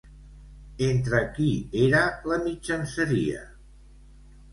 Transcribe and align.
Entre 0.85 1.19
qui 1.35 1.49
era 1.87 1.99
la 2.31 2.39
mitjanceria? 2.45 3.45